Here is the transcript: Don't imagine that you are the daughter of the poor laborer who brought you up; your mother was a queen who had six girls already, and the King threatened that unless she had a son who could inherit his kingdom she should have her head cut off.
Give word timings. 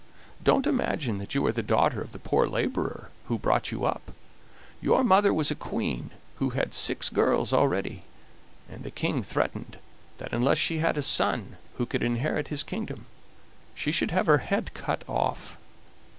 Don't 0.43 0.65
imagine 0.65 1.19
that 1.19 1.35
you 1.35 1.45
are 1.45 1.51
the 1.51 1.61
daughter 1.61 2.01
of 2.01 2.11
the 2.11 2.17
poor 2.17 2.47
laborer 2.47 3.11
who 3.25 3.37
brought 3.37 3.71
you 3.71 3.85
up; 3.85 4.11
your 4.81 5.03
mother 5.03 5.31
was 5.31 5.51
a 5.51 5.55
queen 5.55 6.09
who 6.37 6.49
had 6.49 6.73
six 6.73 7.07
girls 7.07 7.53
already, 7.53 8.01
and 8.67 8.81
the 8.83 8.89
King 8.89 9.21
threatened 9.21 9.77
that 10.17 10.33
unless 10.33 10.57
she 10.57 10.79
had 10.79 10.97
a 10.97 11.03
son 11.03 11.55
who 11.77 11.85
could 11.85 12.01
inherit 12.01 12.47
his 12.47 12.63
kingdom 12.63 13.05
she 13.75 13.91
should 13.91 14.09
have 14.09 14.25
her 14.25 14.39
head 14.39 14.73
cut 14.73 15.03
off. 15.07 15.55